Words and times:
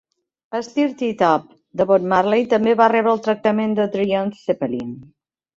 "Stir 0.67 0.85
It 1.07 1.21
Up" 1.27 1.43
de 1.81 1.87
Bob 1.91 2.09
Marley 2.13 2.47
també 2.55 2.73
va 2.81 2.89
rebre 2.97 3.13
el 3.19 3.23
tractament 3.29 3.77
de 3.81 3.89
Dread 3.97 4.37
Zeppelin. 4.41 4.91